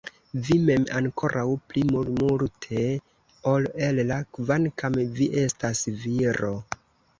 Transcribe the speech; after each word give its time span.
Vi 0.45 0.55
mem 0.69 0.85
ankoraŭ 0.99 1.43
pli 1.73 1.83
malmulte 1.89 2.81
ol 3.53 3.69
Ella 3.91 4.19
kvankam 4.41 4.99
vi 5.21 5.31
estas 5.45 5.87
viro! 6.07 6.55